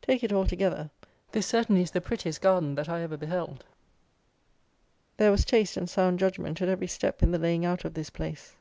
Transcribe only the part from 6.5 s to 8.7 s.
at every step in the laying out of this place.